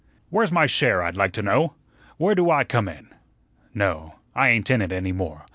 [0.31, 1.75] Where's my share, I'd like to know?
[2.17, 3.09] Where do I come in?
[3.75, 5.45] No, I ain't in it any more.